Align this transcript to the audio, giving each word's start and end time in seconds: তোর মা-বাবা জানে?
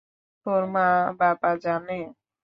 তোর 0.45 0.61
মা-বাবা 0.73 1.51
জানে? 1.63 1.99